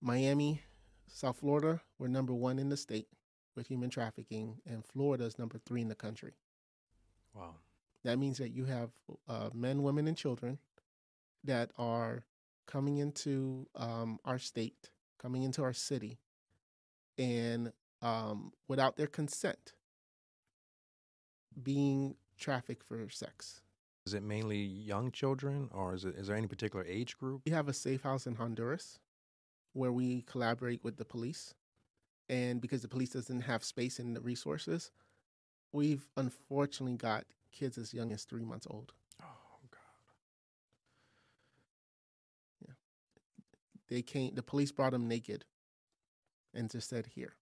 Miami, 0.00 0.62
South 1.08 1.38
Florida, 1.38 1.80
we're 1.98 2.08
number 2.08 2.34
one 2.34 2.58
in 2.58 2.68
the 2.68 2.76
state 2.76 3.08
with 3.56 3.66
human 3.66 3.90
trafficking, 3.90 4.60
and 4.64 4.84
Florida 4.84 5.24
is 5.24 5.38
number 5.38 5.58
three 5.58 5.80
in 5.80 5.88
the 5.88 5.94
country. 5.94 6.34
Wow. 7.34 7.54
That 8.04 8.18
means 8.18 8.38
that 8.38 8.50
you 8.50 8.64
have 8.66 8.90
uh, 9.28 9.50
men, 9.52 9.82
women, 9.82 10.06
and 10.06 10.16
children 10.16 10.58
that 11.44 11.70
are 11.76 12.24
coming 12.66 12.98
into 12.98 13.66
um, 13.74 14.20
our 14.24 14.38
state, 14.38 14.90
coming 15.20 15.42
into 15.42 15.62
our 15.62 15.72
city, 15.72 16.18
and 17.16 17.72
um, 18.00 18.52
without 18.68 18.96
their 18.96 19.08
consent, 19.08 19.72
being 21.60 22.14
trafficked 22.38 22.84
for 22.84 23.08
sex. 23.10 23.62
Is 24.06 24.14
it 24.14 24.22
mainly 24.22 24.58
young 24.58 25.10
children, 25.10 25.68
or 25.72 25.94
is 25.94 26.04
it 26.04 26.14
is 26.16 26.28
there 26.28 26.36
any 26.36 26.46
particular 26.46 26.84
age 26.86 27.18
group? 27.18 27.42
We 27.44 27.52
have 27.52 27.68
a 27.68 27.74
safe 27.74 28.02
house 28.02 28.26
in 28.26 28.36
Honduras 28.36 29.00
where 29.78 29.92
we 29.92 30.22
collaborate 30.22 30.82
with 30.82 30.96
the 30.96 31.04
police. 31.04 31.54
And 32.28 32.60
because 32.60 32.82
the 32.82 32.88
police 32.88 33.10
doesn't 33.10 33.42
have 33.42 33.64
space 33.64 33.98
and 33.98 34.14
the 34.14 34.20
resources, 34.20 34.90
we've 35.72 36.06
unfortunately 36.16 36.96
got 36.96 37.24
kids 37.52 37.78
as 37.78 37.94
young 37.94 38.12
as 38.12 38.24
three 38.24 38.44
months 38.44 38.66
old. 38.68 38.92
Oh 39.22 39.60
God. 39.70 39.80
Yeah. 42.66 42.74
They 43.88 44.02
came, 44.02 44.34
the 44.34 44.42
police 44.42 44.72
brought 44.72 44.92
them 44.92 45.08
naked 45.08 45.44
and 46.52 46.70
just 46.70 46.88
said, 46.88 47.06
here. 47.14 47.34